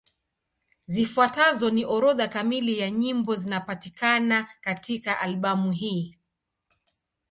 Zifuatazo 0.87 1.69
ni 1.69 1.85
orodha 1.85 2.27
kamili 2.27 2.79
ya 2.79 2.91
nyimbo 2.91 3.35
zinapatikana 3.35 4.47
katika 4.61 5.19
albamu 5.19 5.71
hii. 5.71 6.17